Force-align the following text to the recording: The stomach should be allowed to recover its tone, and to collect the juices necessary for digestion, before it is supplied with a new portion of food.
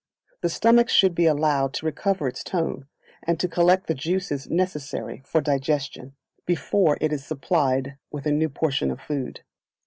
The 0.41 0.49
stomach 0.49 0.89
should 0.89 1.13
be 1.13 1.27
allowed 1.27 1.75
to 1.75 1.85
recover 1.85 2.27
its 2.27 2.43
tone, 2.43 2.87
and 3.21 3.39
to 3.39 3.47
collect 3.47 3.85
the 3.85 3.93
juices 3.93 4.49
necessary 4.49 5.21
for 5.27 5.41
digestion, 5.41 6.15
before 6.47 6.97
it 6.99 7.13
is 7.13 7.23
supplied 7.23 7.99
with 8.11 8.25
a 8.25 8.31
new 8.31 8.49
portion 8.49 8.89
of 8.89 8.99
food. 8.99 9.41